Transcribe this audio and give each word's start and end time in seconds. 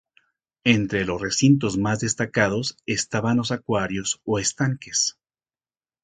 Entre 0.65 1.05
los 1.05 1.21
recintos 1.21 1.77
más 1.77 1.99
destacados 1.99 2.75
estaban 2.87 3.37
los 3.37 3.51
acuarios 3.51 4.19
o 4.25 4.39
estanques. 4.39 5.19